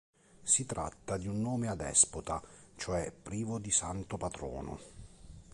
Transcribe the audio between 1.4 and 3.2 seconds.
nome adespota, cioè